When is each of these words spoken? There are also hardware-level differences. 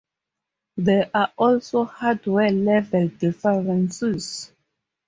There 0.77 1.11
are 1.13 1.31
also 1.37 1.83
hardware-level 1.83 3.09
differences. 3.19 4.51